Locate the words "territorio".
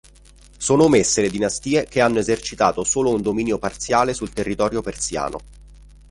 4.33-4.81